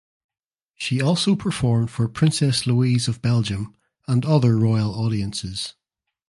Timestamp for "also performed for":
0.99-2.07